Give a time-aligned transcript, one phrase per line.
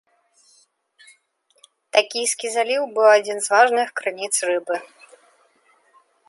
[1.97, 4.75] Такійскі заліў быў адзін з важных крыніц рыбы.